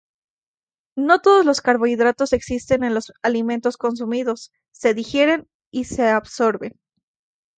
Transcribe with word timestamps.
No 0.97 1.19
todos 1.21 1.45
los 1.45 1.61
carbohidratos 1.61 2.33
existentes 2.33 2.87
en 2.87 2.95
los 2.95 3.13
alimentos 3.21 3.77
consumidos 3.77 4.51
se 4.71 4.95
digieren 4.95 5.47
y 5.69 5.83
absorben. 6.01 6.79